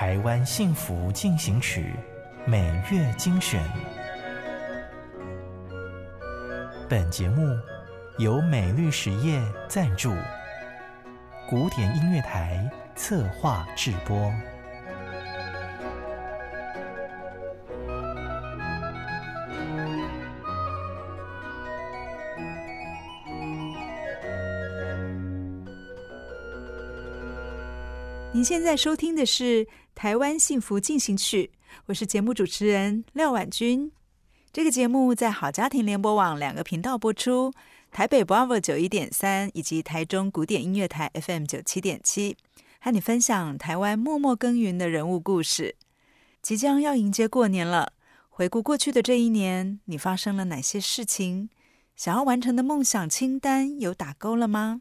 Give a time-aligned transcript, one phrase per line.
[0.00, 1.94] 台湾幸福进行曲，
[2.46, 3.62] 每月精选。
[6.88, 7.54] 本节目
[8.16, 9.38] 由美律实业
[9.68, 10.14] 赞助，
[11.50, 12.66] 古典音乐台
[12.96, 14.32] 策划制播。
[28.32, 29.66] 您现在收听的是
[30.00, 31.50] 《台湾幸福进行曲》，
[31.84, 33.92] 我是节目主持人廖婉君。
[34.50, 37.52] 这个节目在好家庭联播网两个频道播出，
[37.90, 42.38] 台北 Bravo 九一点三以及台中古典音乐台 FM 九七点七，
[42.80, 45.76] 和你分享台湾默默耕耘的人物故事。
[46.40, 47.92] 即将要迎接过年了，
[48.30, 51.50] 回顾过去的这一年，你发生了哪些事情？
[51.94, 54.80] 想要完成的梦想清单有打勾了吗？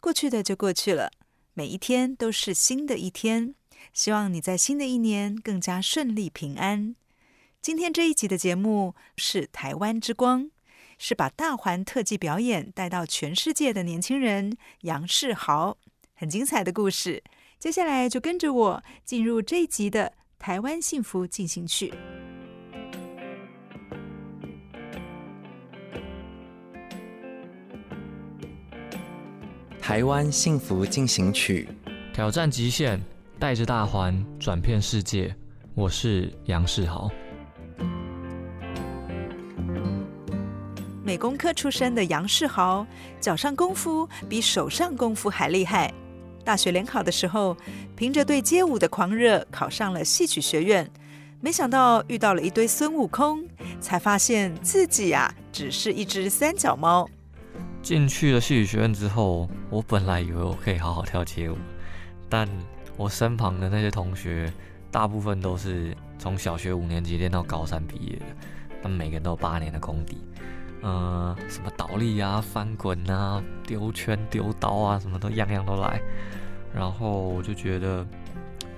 [0.00, 1.12] 过去的就过去了，
[1.54, 3.54] 每一天都是新的一天。
[3.92, 6.94] 希望你在新的一年更加顺利平安。
[7.60, 10.50] 今天这一集的节目是台湾之光，
[10.98, 15.76] 是把大环特技表演带到全世界的年轻人杨世豪，
[16.14, 17.22] 很精彩的故事。
[17.58, 21.92] 接下来就跟着我进入这一集的台湾幸福进行曲。
[29.80, 31.68] 台湾幸福进行曲，
[32.12, 33.00] 挑战极限，
[33.38, 35.34] 带着大环转遍世界。
[35.74, 37.10] 我是杨世豪。
[41.04, 42.86] 美工科出身的杨世豪，
[43.20, 45.92] 脚上功夫比手上功夫还厉害。
[46.44, 47.54] 大学联考的时候，
[47.94, 50.90] 凭着对街舞的狂热，考上了戏曲学院。
[51.42, 53.46] 没想到遇到了一堆孙悟空，
[53.80, 57.06] 才发现自己呀、啊，只是一只三脚猫。
[57.82, 61.56] 进去了戏曲学院之后，我本来以为我可以好好跳街舞，
[62.30, 62.48] 但
[62.96, 64.52] 我身旁的那些同学，
[64.90, 68.26] 大部分都是从小学五年级练到高三毕业的，
[68.82, 70.18] 他们每个人都有八年的功底。
[70.82, 76.00] 呃，什么倒立啊、翻滚啊、丢圈、丢刀啊，什么都样样都来。
[76.74, 78.06] 然后我就觉得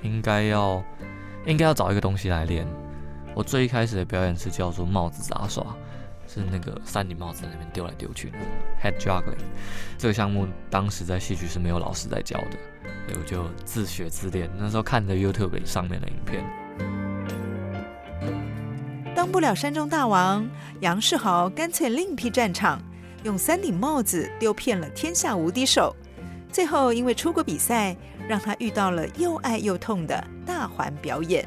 [0.03, 0.83] 应该要
[1.47, 2.67] 应该要找一个东西来练。
[3.35, 5.77] 我最一开始的表演是叫做帽子杂耍，
[6.27, 8.39] 是那个三顶帽子在那边丢来丢去的
[8.83, 9.37] head juggling。
[9.99, 12.57] 这个项目当时在戏曲是没有老师在教的，
[13.19, 14.51] 我就自学自练。
[14.59, 16.45] 那时候看着 YouTube 上面的影片。
[19.15, 20.49] 当不了山中大王，
[20.81, 22.81] 杨世豪干脆另辟战场，
[23.25, 25.95] 用三顶帽子丢遍了天下无敌手。
[26.51, 27.97] 最后因为出国比赛，
[28.29, 31.47] 让他遇到了又爱又痛的大环表演。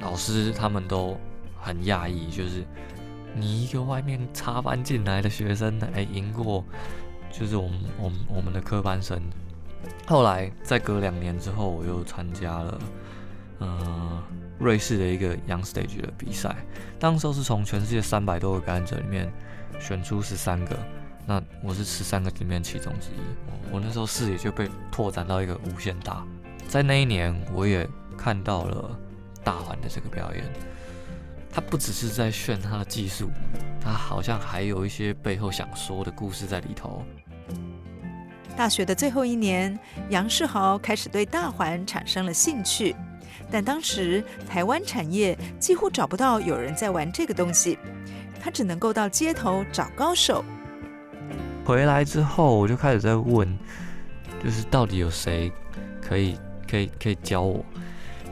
[0.00, 1.16] 老师他们都
[1.60, 2.64] 很讶异，就是
[3.34, 6.64] 你一个外面插班进来的学生，哎，赢过
[7.30, 9.20] 就是我们我们我们的科班生。
[10.06, 12.80] 后来再隔两年之后，我又参加了，
[13.60, 14.22] 嗯、呃。
[14.60, 16.54] 瑞士的一个 Young Stage 的比赛，
[16.98, 19.30] 当时候是从全世界三百多个表演者里面
[19.80, 20.78] 选出十三个，
[21.26, 23.72] 那我是十三个里面其中之一。
[23.72, 26.24] 我那时候视野就被拓展到一个无限大。
[26.68, 27.86] 在那一年，我也
[28.16, 28.96] 看到了
[29.42, 30.44] 大环的这个表演，
[31.52, 33.28] 他不只是在炫他的技术，
[33.80, 37.04] 他好像还有一些背后想说的故事在里头。
[38.56, 39.76] 大学的最后一年，
[40.10, 42.94] 杨世豪开始对大环产生了兴趣。
[43.50, 47.78] 但当时台湾产业几乎找不到有人在玩这个东西，
[48.40, 50.44] 他只能够到街头找高手。
[51.64, 53.58] 回来之后，我就开始在问，
[54.42, 55.52] 就是到底有谁
[56.00, 56.38] 可以
[56.68, 57.64] 可以可以教我？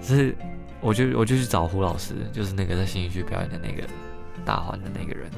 [0.01, 0.37] 是，
[0.81, 3.87] 我就我就去找胡老师，就是那个在新一区表演的那个
[4.45, 5.31] 大环的那个人。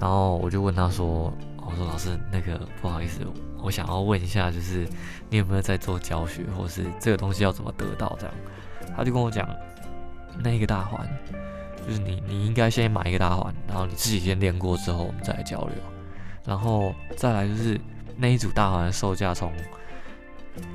[0.00, 3.20] 然后我就问他说：“我说老师，那个不好意思，
[3.62, 4.86] 我想要问一下，就是
[5.28, 8.34] 你有没有在做教学，或是这个东西要怎么得到这样？”
[8.96, 9.48] 他就跟我讲，
[10.42, 11.08] 那个大环，
[11.86, 15.74] 就是你，你应该先买一个大环，然后你自己先练过之后，我们再来交流。
[16.44, 17.78] 然后再来就是
[18.16, 19.52] 那一组大环的售价从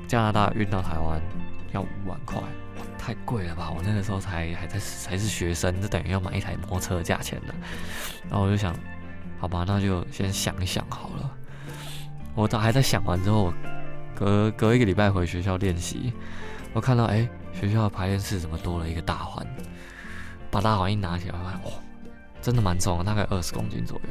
[0.08, 1.20] 加拿大运到台湾
[1.72, 2.40] 要五万块，
[2.96, 3.70] 太贵了吧？
[3.76, 4.78] 我那个时候才还在
[5.08, 7.54] 还是学生，就等于要买一台摩托车价钱了。
[8.30, 8.74] 然后我就想，
[9.38, 11.30] 好吧，那就先想一想好了。
[12.36, 13.52] 我都还在想完之后，
[14.14, 16.12] 隔隔一个礼拜回学校练习。
[16.72, 19.44] 我看到，哎，学校的排练室怎么多了一个大环？
[20.50, 21.72] 把大环一拿起来，哇，
[22.42, 24.10] 真的蛮重的，大概二十公斤左右。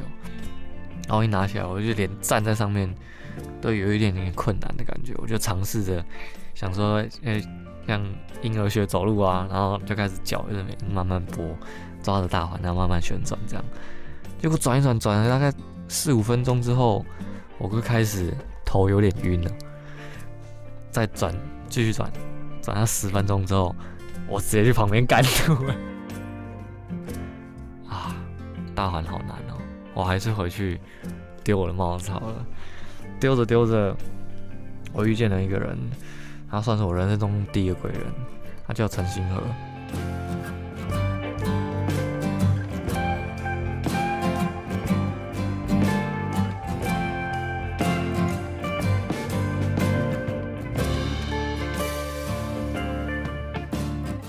[1.06, 2.92] 然后一拿起来，我就连站在上面
[3.60, 5.14] 都有一点点困难的感觉。
[5.18, 6.04] 我就尝试着
[6.52, 7.40] 想说，诶，
[7.86, 8.04] 像
[8.42, 11.44] 婴儿学走路啊，然后就开始脚在那边慢慢拨，
[12.02, 13.64] 抓着大环，然后慢慢旋转这样。
[14.40, 15.56] 结果转一转，转了大概
[15.88, 17.06] 四五分钟之后，
[17.58, 18.32] 我就开始
[18.64, 19.50] 头有点晕了。
[20.90, 21.34] 再转，
[21.68, 22.10] 继续转，
[22.62, 23.74] 转了十分钟之后，
[24.28, 25.74] 我直接去旁边干吐了。
[27.88, 28.16] 啊，
[28.74, 29.58] 大环好难哦，
[29.94, 30.80] 我还是回去
[31.44, 32.46] 丢我的帽子好了。
[33.20, 33.96] 丢着丢着，
[34.92, 35.78] 我遇见了一个人，
[36.50, 38.00] 他算是我人生中第一个贵人，
[38.66, 39.42] 他叫陈星河。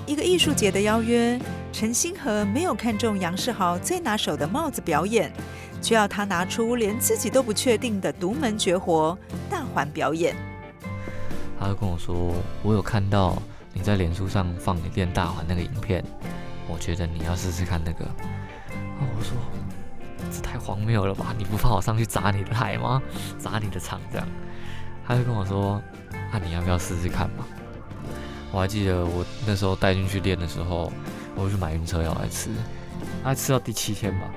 [0.07, 1.37] 一个艺术节的邀约，
[1.73, 5.29] 陈星河没有看中杨世豪最拿手的帽子表演，
[5.81, 9.17] 却要他拿出连自己都不确定的独门绝活——
[9.51, 10.33] 大环表演。
[11.59, 12.33] 他就跟我说
[12.63, 13.37] ：“我有看到
[13.73, 16.01] 你在脸书上放你练大环那个影片，
[16.69, 18.05] 我觉得你要试试看那个。”
[19.01, 19.35] 我说
[20.31, 21.35] ：“这太荒谬了吧？
[21.37, 23.01] 你不怕我上去砸你的台吗？
[23.37, 24.25] 砸你的场这样？”
[25.05, 25.81] 他就跟我说
[26.31, 27.45] ：“那、你要不要试试看嘛？”
[28.51, 30.91] 我还记得我那时候带进去练的时候，
[31.35, 32.49] 我就去买晕车药来吃，
[33.23, 34.31] 大概吃到第七天吧，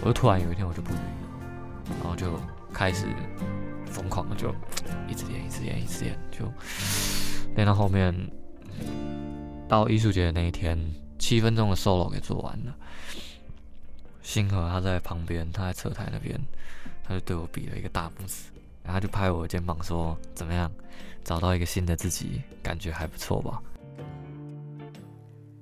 [0.00, 1.02] 我就突然有一天我就不晕了，
[2.02, 2.38] 然后就
[2.72, 3.06] 开始
[3.86, 4.54] 疯狂的就
[5.08, 6.52] 一直练，一直练，一直练，就
[7.54, 8.14] 练到后面
[9.68, 10.78] 到艺术节的那一天，
[11.18, 12.74] 七分钟的 solo 给做完了。
[14.22, 16.38] 星河他在旁边，他在车台那边，
[17.02, 18.50] 他就对我比了一个大拇指，
[18.88, 20.72] 然后他就拍我肩膀说：“怎么样？”
[21.22, 23.60] 找到一个新的自己，感觉还不错吧？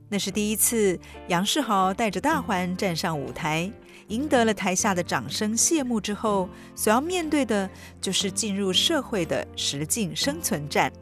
[0.08, 0.96] 那是第一次，
[1.26, 3.69] 杨世豪带着大环站上舞台，
[4.06, 5.56] 赢得了台下的掌声。
[5.56, 7.69] 谢幕之后，所要面对的
[8.00, 10.93] 就是进入社会的实境生存战。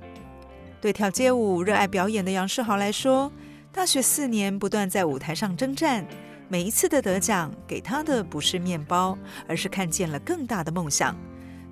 [0.81, 3.31] 对跳街舞、热爱表演的杨世豪来说，
[3.71, 6.07] 大学四年不断在舞台上征战，
[6.49, 11.15] 每一次的得奖给他的不是面包，而是看见了更大的梦想。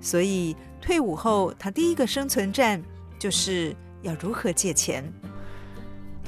[0.03, 2.79] 所以退伍后，他第一个生存战
[3.17, 5.01] 就是要如何借钱。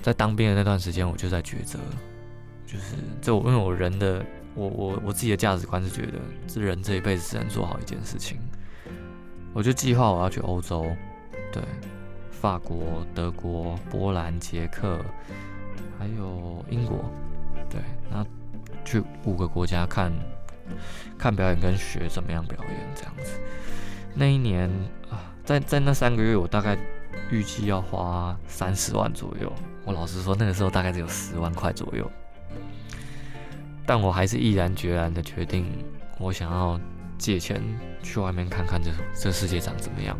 [0.01, 1.77] 在当兵的那段时间，我就在抉择，
[2.65, 4.25] 就是就因为我人的
[4.55, 6.13] 我我我自己的价值观是觉得，
[6.47, 8.39] 这人这一辈子只能做好一件事情。
[9.53, 10.85] 我就计划我要去欧洲，
[11.51, 11.61] 对，
[12.31, 15.03] 法国、德国、波兰、捷克，
[15.99, 17.11] 还有英国，
[17.69, 18.25] 对，然后
[18.85, 20.13] 去五个国家看。
[21.17, 23.39] 看表演跟学怎么样表演这样子。
[24.13, 24.69] 那一年
[25.09, 26.77] 啊，在在那三个月，我大概
[27.29, 29.51] 预计要花三十万左右。
[29.83, 32.09] 我老实说，那个时候大概只有十万块左右。
[33.85, 35.65] 但我还是毅然决然的决定，
[36.17, 36.79] 我想要
[37.17, 37.61] 借钱
[38.01, 40.17] 去外面看看这这世界长怎么样。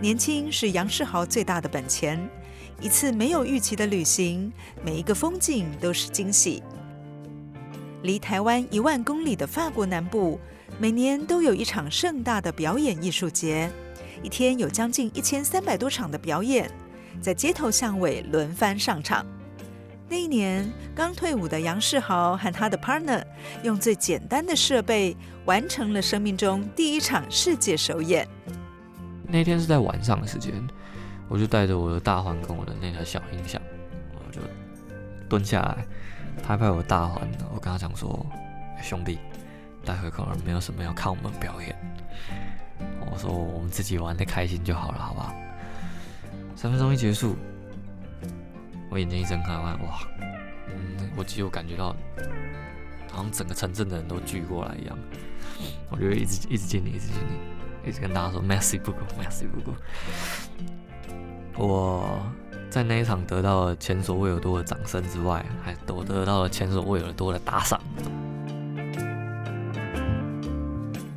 [0.00, 2.28] 年轻是杨世豪最大的本钱。
[2.78, 4.52] 一次没有预期的旅行，
[4.84, 6.62] 每一个风景都是惊喜。
[8.02, 10.38] 离台湾一万公里的法国南部，
[10.78, 13.70] 每年都有一场盛大的表演艺术节，
[14.22, 16.70] 一天有将近一千三百多场的表演，
[17.20, 19.26] 在街头巷尾轮番上场。
[20.08, 23.24] 那一年刚退伍的杨世豪和他的 partner
[23.64, 28.24] 用最简单的设备完成了生命中第一场世界首演。
[29.26, 30.52] 那天是在晚上的时间，
[31.28, 33.60] 我就带着我的大环跟我的那台小音响，
[34.14, 34.40] 我就
[35.28, 35.84] 蹲下来。
[36.42, 38.24] 拍拍我大环，我跟他讲说
[38.82, 39.18] ：“兄弟，
[39.84, 41.76] 待会可能没有什么要看我们表演。
[43.10, 45.34] 我说我们自己玩的开心就好了，好不好？”
[46.54, 47.36] 三分钟一结束，
[48.90, 50.00] 我眼睛一睁开，哇，
[50.68, 51.96] 嗯，我其实我感觉到，
[53.10, 54.96] 好像整个城镇的人都聚过来一样。
[55.90, 59.74] 我就一直一直敬你，一直敬你，一直跟大家说 “Merci beaucoup，Merci beaucoup”。
[61.56, 62.20] 我。
[62.70, 67.80] 在那一场得到了前所未有多的掌声之外，还都得到了前所未有多的打赏。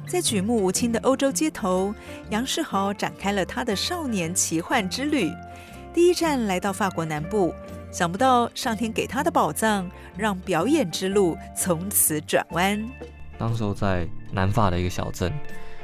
[0.07, 1.93] 在举目无亲的欧洲街头，
[2.29, 5.31] 杨世豪展开了他的少年奇幻之旅。
[5.93, 7.53] 第一站来到法国南部，
[7.91, 12.83] 想不到上天给他的宝藏，让表演之路从此转弯。
[13.37, 15.31] 当时候在南法的一个小镇，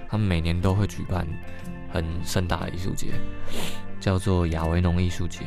[0.07, 1.27] 他们每年都会举办
[1.91, 3.07] 很盛大的艺术节。
[4.05, 5.39] 叫做亚维农艺术节，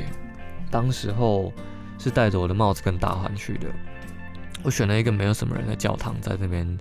[0.68, 1.52] 当时候
[1.96, 3.68] 是带着我的帽子跟大环去的。
[4.64, 6.76] 我选了一个没有什么人的教堂，在那边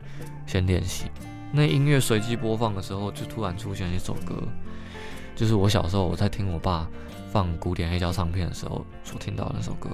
[0.47, 1.05] 先练习。
[1.51, 4.41] 那音乐随机播放的时候，就突然出现一首歌，
[5.35, 6.89] 就是我小时候我在听我爸
[7.31, 9.87] 放古典黑胶唱片的时候所听到的那首歌，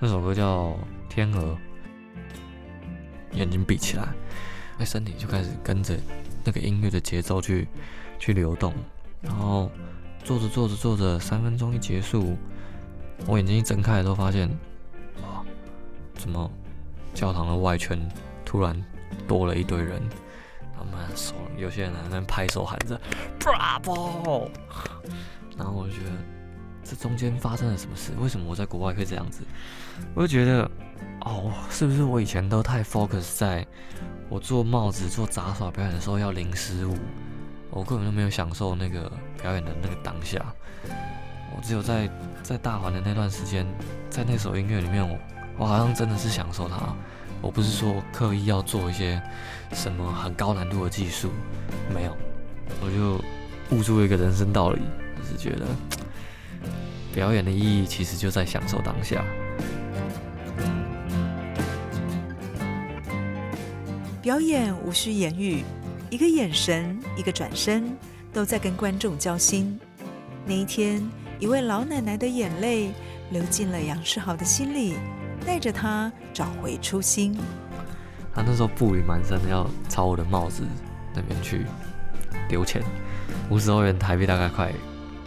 [0.00, 0.70] 那首歌叫
[1.08, 1.56] 《天鹅》。
[3.38, 4.08] 眼睛闭起来，
[4.76, 5.96] 那身体就开始跟着
[6.42, 7.68] 那个音乐的节奏去
[8.18, 8.74] 去流动，
[9.22, 9.70] 然后
[10.26, 12.36] 做着做着做着，三分钟一结束，
[13.28, 14.48] 我眼睛一睁开都发现，
[15.22, 15.44] 哇，
[16.14, 16.50] 怎么
[17.14, 17.96] 教堂的外圈
[18.44, 18.76] 突然
[19.28, 20.02] 多了一堆人？
[20.76, 23.00] 他们手有些人还在拍手喊着
[23.38, 24.48] “Bravo”，
[25.56, 26.10] 然后我就觉得
[26.82, 28.10] 这中间发生了什么事？
[28.18, 29.44] 为什么我在国外会这样子？
[30.12, 30.68] 我就觉得。
[31.20, 33.66] 哦，是不是我以前都太 focus 在
[34.28, 36.96] 我做帽子、做杂耍表演的时候要零失误，
[37.76, 40.42] 我根本就没有享受那个表演的那个当下。
[41.54, 42.08] 我只有在
[42.42, 43.66] 在大环的那段时间，
[44.08, 45.18] 在那首音乐里面，我
[45.58, 46.76] 我好像真的是享受它。
[47.42, 49.20] 我不是说刻意要做一些
[49.72, 51.30] 什么很高难度的技术，
[51.94, 52.16] 没有，
[52.80, 53.22] 我就
[53.76, 54.80] 悟出了一个人生道理，
[55.18, 55.66] 就是觉得
[57.14, 59.22] 表演的意义其实就在享受当下。
[64.22, 65.62] 表演无需言语，
[66.08, 67.96] 一个眼神，一个转身，
[68.32, 69.78] 都在跟观众交心。
[70.44, 71.04] 那一天，
[71.40, 72.92] 一位老奶奶的眼泪
[73.30, 74.94] 流进了杨世豪的心里，
[75.44, 77.36] 带着他找回初心。
[78.32, 80.62] 他那时候步履蹒跚的要朝我的帽子
[81.12, 81.66] 那边去
[82.48, 82.80] 丢钱，
[83.50, 84.72] 五十欧元台币大概快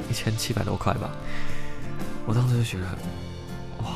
[0.10, 1.12] 一千七百多块吧。
[2.26, 2.88] 我当时就觉得，
[3.84, 3.96] 哇，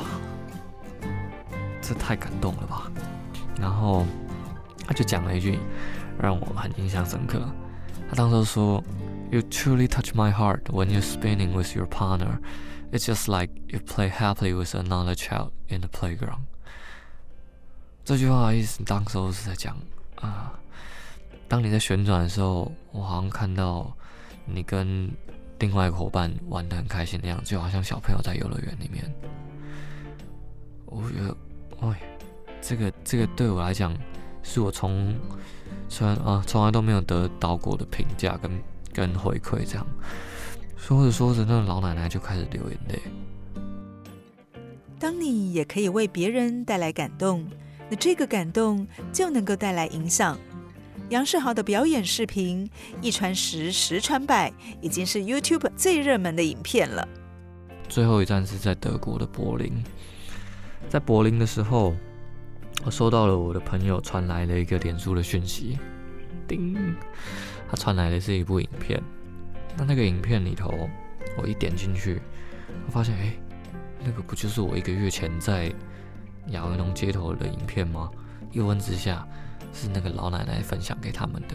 [1.80, 2.90] 这太感动了吧！
[3.58, 4.04] 然后。
[4.86, 5.58] 他就讲了一句
[6.20, 7.42] 让我很印象深刻。
[8.08, 8.82] 他当时说
[9.30, 12.38] ：“You truly touch my heart when you're spinning with your partner.
[12.92, 16.44] It's just like you play happily with another child in the playground.”
[18.04, 19.76] 这句话的意思，当时候是在讲
[20.16, 20.52] 啊，
[21.48, 23.90] 当你在旋转的时候，我好像看到
[24.44, 25.10] 你跟
[25.58, 29.04] 另外一个伙伴玩的很开心的样子，就好像小朋友在游乐园里面。
[30.86, 31.36] 我觉得，
[31.80, 32.00] 哎，
[32.60, 33.96] 这个这个对我来讲。
[34.46, 35.16] 是我从
[35.88, 38.50] 虽然啊从来都没有得到过的评价跟
[38.92, 39.86] 跟回馈，这样
[40.76, 43.00] 说着说着，那个老奶奶就开始流眼泪。
[44.98, 47.46] 当你也可以为别人带来感动，
[47.90, 50.38] 那这个感动就能够带来影响。
[51.10, 52.68] 杨世豪的表演视频
[53.00, 57.06] 一传十，十传百，已经是 YouTube 最热门的影片了。
[57.88, 59.84] 最后一站是在德国的柏林，
[60.88, 61.94] 在柏林的时候。
[62.84, 65.78] 我收到了我的朋友传来了一个脸书的讯息，
[66.46, 66.94] 叮，
[67.66, 69.02] 他传来的是一部影片。
[69.74, 70.70] 那那个影片里头，
[71.38, 72.20] 我一点进去，
[72.86, 73.32] 我发现，哎，
[74.04, 75.72] 那个不就是我一个月前在
[76.48, 78.10] 亚文农街头的影片吗？
[78.52, 79.26] 一问之下，
[79.72, 81.54] 是那个老奶奶分享给他们的。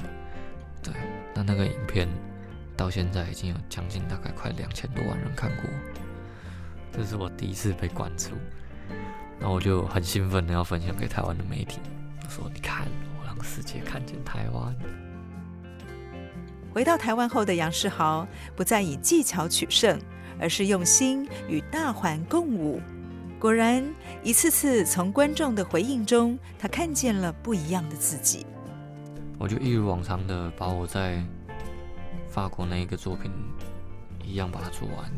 [0.82, 0.94] 对，
[1.36, 2.08] 那那个影片
[2.76, 5.70] 到现在已经有将近大概快两千多万人看过，
[6.92, 8.32] 这是我第一次被关注。
[9.40, 11.80] 然后我就很兴奋的要分享给台湾的媒体，
[12.24, 12.88] 我说：“你看，
[13.20, 14.76] 我让世界看见台湾。”
[16.74, 20.00] 回到台湾后的杨世豪不再以技巧取胜，
[20.40, 22.82] 而是用心与大环共舞。
[23.40, 23.84] 果然，
[24.22, 28.46] 一次次从观众的回应中，他看见了不一样的自己。
[29.38, 31.24] 我就一如往常的把我在
[32.28, 33.32] 法国那一个作品
[34.24, 35.12] 一样把它做完。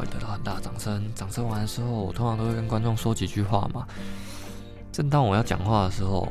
[0.00, 1.02] 会得到很大的掌声。
[1.14, 3.86] 掌声完的时候，我通常都会跟观众说几句话嘛。
[4.92, 6.28] 正当我要讲话的时候，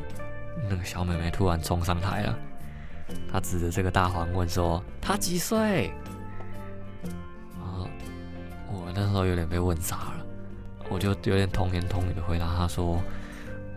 [0.70, 2.38] 那个小妹妹突然冲上台了。
[3.30, 5.92] 她指着这个大环问说：“她几岁？”
[7.60, 7.84] 啊
[8.68, 10.26] 我那时候有点被问傻了，
[10.88, 12.98] 我就有点童言童语的回答她说：“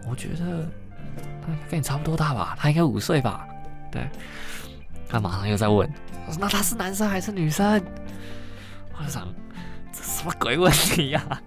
[0.09, 0.65] 我觉得
[1.41, 3.45] 她跟你差不多大吧，她应该五岁吧。”
[3.91, 4.07] 对。
[5.09, 5.89] 她马上又在问
[6.39, 7.81] ：“那她是男生还是女生？”
[8.97, 9.27] 我就想。
[10.01, 11.41] 什么鬼问题呀、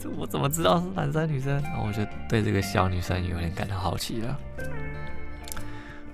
[0.00, 1.60] 这 我怎么知道是男生女生？
[1.62, 4.38] 然后我就对这个小女生有点感到好奇了。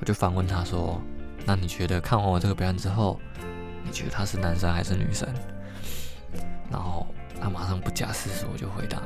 [0.01, 1.01] 我就反问她说
[1.47, 3.19] ：“那你觉得看完我这个表演之后，
[3.85, 5.29] 你觉得他是男生还是女生？”
[6.71, 7.07] 然后
[7.41, 9.01] 她马上不假思索就回答：“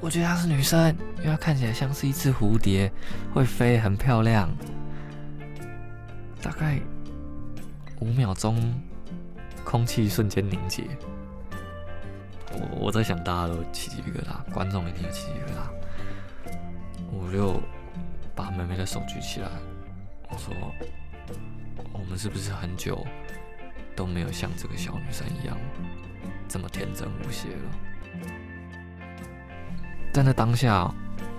[0.00, 2.90] 我觉得她是女生，因为她看起来像是一只蝴蝶，
[3.34, 4.48] 会飞，很漂亮。”
[6.40, 6.80] 大概
[8.00, 8.74] 五秒钟，
[9.62, 10.84] 空气瞬间凝结。
[12.52, 15.70] 我我在想，大家都起鸡皮疙瘩，观众一定有起鸡皮疙瘩。
[17.12, 17.60] 我就
[18.34, 19.48] 把妹妹的手举起来，
[20.28, 20.54] 我说
[21.92, 23.06] ：“我们是不是很久
[23.94, 25.56] 都没有像这个小女生一样
[26.48, 27.70] 这么天真无邪了？”
[30.12, 30.92] 但在当下，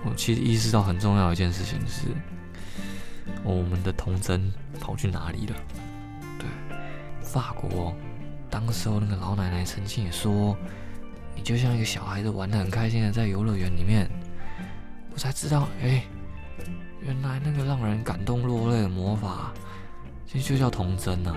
[0.04, 2.06] 我其实意识到很重要的一件事情是，
[3.44, 4.50] 我们的童真
[4.80, 5.56] 跑去哪里了？
[6.38, 6.46] 对，
[7.20, 7.94] 法国，
[8.48, 10.56] 当时候那个老奶奶曾经也说，
[11.34, 14.08] 你就像一个小孩子玩的很开心的在游乐园里面，
[15.12, 16.04] 我才知道，哎、
[17.00, 19.52] 原来那个让人感动落泪的魔法，
[20.26, 21.36] 其实就叫童真啊。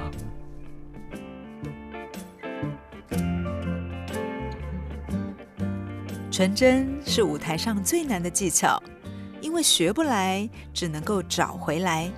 [6.32, 8.82] 纯真是舞台上最难的技巧，
[9.40, 12.12] 因为学不来，只能够找回来。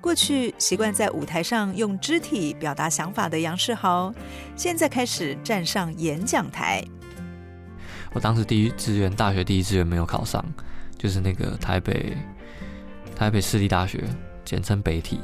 [0.00, 4.14] 过去习惯在舞台上用肢体表达想法的杨世豪，
[4.54, 6.84] 现在开始站上演讲台。
[8.12, 10.44] 我当时第一志愿，大学第一志愿没有考上，
[10.96, 12.16] 就是那个台北
[13.14, 14.04] 台北市立大学，
[14.44, 15.20] 简称北体。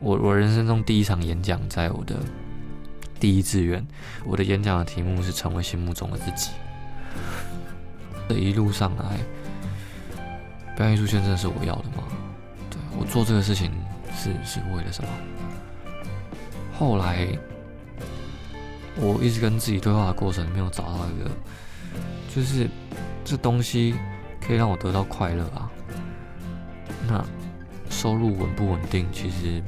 [0.00, 2.14] 我我人生中第一场演讲，在我的
[3.18, 3.84] 第一志愿，
[4.24, 6.50] 我的演讲的题目是成为心目中的自己。
[8.28, 9.18] 这一路上来，
[10.76, 12.04] 表演艺术圈真的是我要的吗？
[12.70, 13.72] 对，我做这个事情
[14.14, 15.08] 是是为了什么？
[16.78, 17.26] 后来，
[18.94, 21.30] 我一直跟自己对话的过程，没有找到一个，
[22.34, 22.68] 就是
[23.24, 23.94] 这东西
[24.40, 25.70] 可以让我得到快乐啊。
[27.08, 27.24] 那
[27.90, 29.06] 收入稳不稳定？
[29.12, 29.62] 其实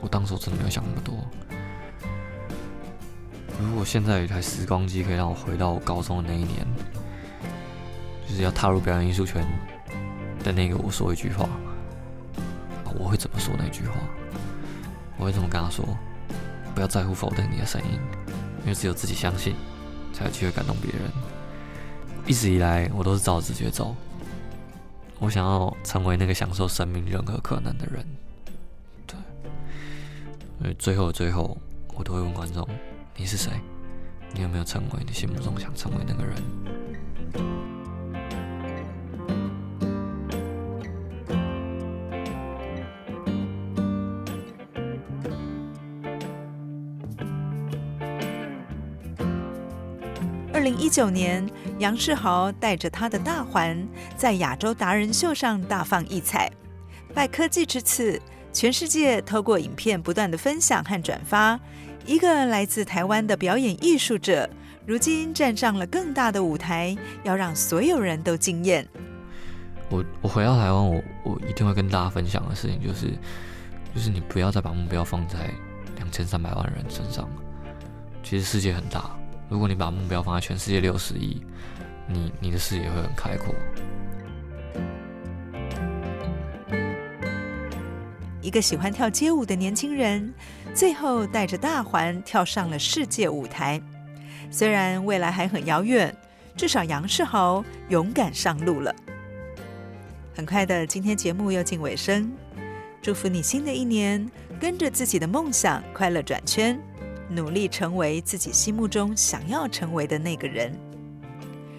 [0.00, 1.14] 我当时真的没有想那么多。
[3.58, 6.66] 如果现在有一台时光机，可以让我回到我高中的那一年。
[8.28, 9.46] 就是要踏入表演艺术圈
[10.42, 11.48] 的那个，我说一句话，
[12.98, 13.94] 我会怎么说那句话？
[15.16, 15.86] 我会怎么跟他说？
[16.74, 17.98] 不要在乎否定你的声音，
[18.62, 19.54] 因为只有自己相信，
[20.12, 21.10] 才有机会感动别人。
[22.26, 23.94] 一直以来，我都是照直觉走。
[25.18, 28.04] 我想要成为那个享受生命任何可能的人。
[29.06, 29.16] 对，
[30.60, 31.56] 所以最后的最后，
[31.94, 32.68] 我都会问观众：
[33.16, 33.52] 你是谁？
[34.34, 36.34] 你有没有成为你心目中想成为那个人？
[50.66, 56.50] 零一九年，杨世豪带着他的大环在亚洲达人秀上大放异彩。
[57.14, 58.20] 拜科技之赐，
[58.52, 61.56] 全世界透过影片不断的分享和转发，
[62.04, 64.50] 一个来自台湾的表演艺术者，
[64.84, 68.84] 如今站上了更大的舞台，要让所有人都惊艳。
[69.88, 73.12] 我我回到台湾，我我一定会跟大家分享的事情就是，
[73.94, 75.48] 就是你不要再把目标放在
[75.98, 77.30] 两千三百万人身上，
[78.24, 79.15] 其实世界很大。
[79.48, 81.40] 如果你把目标放在全世界六十亿，
[82.08, 83.54] 你你的视野会很开阔。
[88.40, 90.32] 一个喜欢跳街舞的年轻人，
[90.72, 93.80] 最后带着大环跳上了世界舞台。
[94.50, 96.14] 虽然未来还很遥远，
[96.56, 98.94] 至少杨世豪勇敢上路了。
[100.34, 102.32] 很快的，今天节目又进尾声，
[103.02, 104.28] 祝福你新的一年
[104.60, 106.80] 跟着自己的梦想快乐转圈。
[107.28, 110.72] 努力成为自己心目中想要成为的那个人。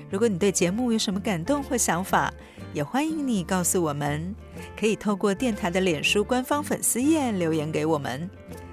[0.09, 2.33] 如果你对节目有什么感动或想法，
[2.73, 4.33] 也欢迎你告诉我们。
[4.79, 8.29] 可以透过电台的脸书官方粉丝页留言给我们。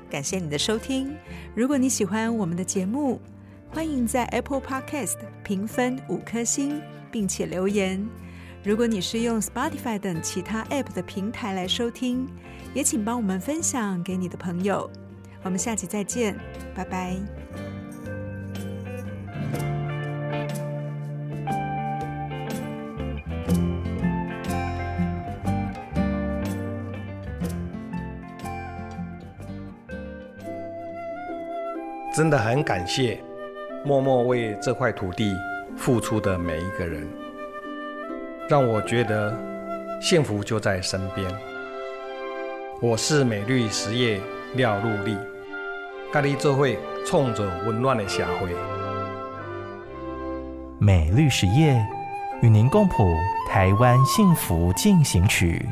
[0.08, 1.12] 感谢你的收听。
[1.54, 3.20] 如果你喜欢我们的节目，
[3.70, 8.06] 欢迎在 Apple Podcast 评分五颗星，并且留言。
[8.62, 12.28] 如果你是用 Spotify 等其他 App 的平台来收听，
[12.72, 14.88] 也请帮我们分享给你的朋友。
[15.44, 16.35] 我们下期再见，
[16.74, 17.16] 拜拜。
[32.16, 33.20] 真的很感谢
[33.85, 35.37] 默默为这块土地
[35.76, 37.07] 付出的每一个人，
[38.48, 39.37] 让我觉得
[40.00, 41.30] 幸福就在身边。
[42.80, 44.20] 我是美绿实业
[44.54, 45.16] 廖禄立。
[46.14, 46.64] 跟你做伙
[47.05, 48.48] 创造温暖的社会。
[50.79, 51.85] 美绿实业
[52.40, 53.12] 与您共谱
[53.50, 55.68] 台湾幸福进行曲。